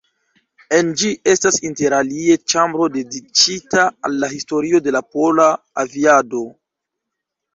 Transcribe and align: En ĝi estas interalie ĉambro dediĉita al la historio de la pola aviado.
En 0.75 0.87
ĝi 1.01 1.09
estas 1.33 1.57
interalie 1.69 2.37
ĉambro 2.53 2.87
dediĉita 2.95 3.85
al 4.09 4.17
la 4.23 4.29
historio 4.31 4.81
de 4.87 4.93
la 4.97 5.01
pola 5.17 5.47
aviado. 5.83 6.41